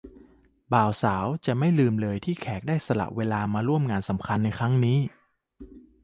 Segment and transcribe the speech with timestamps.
[0.73, 4.97] บ่าวสาวจะไม่ลืมเลยที่แขกได้สละเวลามาร่วมงานสำคัญในครั้งนี้